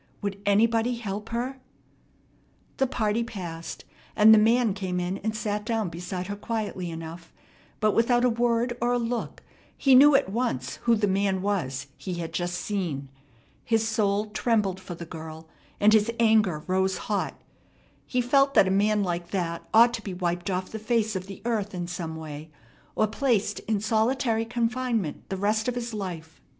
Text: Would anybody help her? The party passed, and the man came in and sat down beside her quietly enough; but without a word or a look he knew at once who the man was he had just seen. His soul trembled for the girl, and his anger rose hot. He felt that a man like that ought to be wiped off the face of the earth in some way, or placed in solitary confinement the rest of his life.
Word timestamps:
Would 0.23 0.41
anybody 0.47 0.95
help 0.95 1.29
her? 1.29 1.59
The 2.77 2.87
party 2.87 3.23
passed, 3.23 3.85
and 4.15 4.33
the 4.33 4.39
man 4.39 4.73
came 4.73 4.99
in 4.99 5.19
and 5.19 5.35
sat 5.37 5.63
down 5.63 5.89
beside 5.89 6.25
her 6.25 6.35
quietly 6.35 6.89
enough; 6.89 7.31
but 7.79 7.93
without 7.93 8.25
a 8.25 8.29
word 8.31 8.75
or 8.81 8.93
a 8.93 8.97
look 8.97 9.43
he 9.77 9.93
knew 9.93 10.15
at 10.15 10.27
once 10.27 10.77
who 10.87 10.95
the 10.95 11.05
man 11.07 11.43
was 11.43 11.85
he 11.95 12.15
had 12.15 12.33
just 12.33 12.55
seen. 12.55 13.09
His 13.63 13.87
soul 13.87 14.31
trembled 14.31 14.79
for 14.79 14.95
the 14.95 15.05
girl, 15.05 15.47
and 15.79 15.93
his 15.93 16.09
anger 16.19 16.63
rose 16.65 16.97
hot. 17.05 17.39
He 18.07 18.21
felt 18.21 18.55
that 18.55 18.67
a 18.67 18.71
man 18.71 19.03
like 19.03 19.29
that 19.29 19.69
ought 19.71 19.93
to 19.93 20.01
be 20.01 20.15
wiped 20.15 20.49
off 20.49 20.71
the 20.71 20.79
face 20.79 21.15
of 21.15 21.27
the 21.27 21.43
earth 21.45 21.75
in 21.75 21.85
some 21.85 22.15
way, 22.15 22.49
or 22.95 23.05
placed 23.05 23.59
in 23.69 23.79
solitary 23.79 24.45
confinement 24.45 25.29
the 25.29 25.37
rest 25.37 25.67
of 25.67 25.75
his 25.75 25.93
life. 25.93 26.41